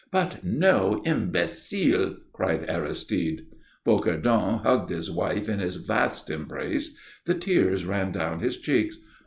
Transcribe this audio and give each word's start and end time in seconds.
"But, 0.09 0.43
no, 0.43 1.03
imbecile!" 1.05 2.17
cried 2.33 2.67
Aristide. 2.67 3.45
Bocardon 3.85 4.61
hugged 4.63 4.89
his 4.89 5.11
wife 5.11 5.47
in 5.47 5.59
his 5.59 5.75
vast 5.75 6.31
embrace. 6.31 6.95
The 7.27 7.35
tears 7.35 7.85
ran 7.85 8.11
down 8.11 8.39
his 8.39 8.57
cheeks. 8.57 8.97